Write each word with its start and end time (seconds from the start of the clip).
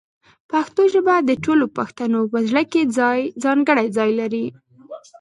پښتو 0.51 0.81
ژبه 0.93 1.15
د 1.21 1.31
ټولو 1.45 1.65
پښتنو 1.77 2.19
په 2.31 2.39
زړه 2.49 2.63
کې 2.71 2.81
ځانګړی 3.43 3.87
ځای 3.97 4.09
لري. 4.19 4.45